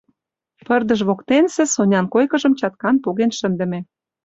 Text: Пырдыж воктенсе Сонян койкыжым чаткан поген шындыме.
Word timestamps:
Пырдыж 0.65 0.99
воктенсе 1.07 1.63
Сонян 1.73 2.05
койкыжым 2.13 2.53
чаткан 2.59 2.95
поген 3.03 3.31
шындыме. 3.39 3.79